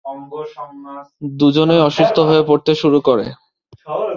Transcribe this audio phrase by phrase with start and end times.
[1.37, 3.25] দুজনেই অসুস্থ হয়ে পড়তে শুরু করে।